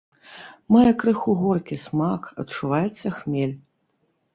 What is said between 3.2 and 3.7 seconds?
хмель.